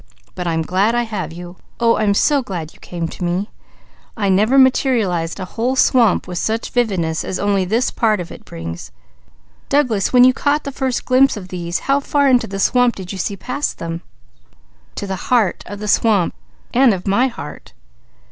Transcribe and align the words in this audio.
But 0.33 0.47
I'm 0.47 0.63
glad 0.63 0.95
I 0.95 1.03
have 1.03 1.31
you! 1.31 1.57
Oh 1.79 1.97
I'm 1.97 2.15
so 2.15 2.41
glad 2.41 2.73
you 2.73 2.79
came 2.79 3.07
to 3.07 3.23
me! 3.23 3.51
I 4.17 4.29
never 4.29 4.57
materialized 4.57 5.39
a 5.39 5.45
whole 5.45 5.75
swamp 5.75 6.27
with 6.27 6.39
such 6.39 6.71
vividness 6.71 7.23
as 7.23 7.37
only 7.37 7.65
this 7.65 7.89
little 7.89 7.99
part 7.99 8.19
of 8.19 8.31
it 8.31 8.43
brings. 8.43 8.91
Douglas, 9.69 10.11
when 10.11 10.23
you 10.23 10.33
caught 10.33 10.63
the 10.63 10.71
first 10.71 11.05
glimpse 11.05 11.37
of 11.37 11.49
these, 11.49 11.81
how 11.81 11.99
far 11.99 12.27
into 12.27 12.47
the 12.47 12.57
swamp 12.59 12.95
did 12.95 13.11
you 13.11 13.19
see 13.19 13.37
past 13.37 13.77
them?" 13.77 14.01
"To 14.95 15.05
the 15.05 15.29
heart 15.29 15.61
of 15.67 15.77
the 15.77 15.87
swamp 15.87 16.33
and 16.73 16.95
of 16.95 17.05
my 17.05 17.27
heart." 17.27 17.73